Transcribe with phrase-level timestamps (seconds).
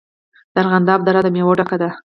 [0.53, 1.89] د ارغنداب دره د میوو ډکه ده.